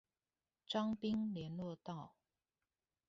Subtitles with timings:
[0.65, 2.15] 彰濱聯絡道